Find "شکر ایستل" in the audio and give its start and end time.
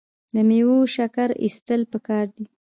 0.95-1.81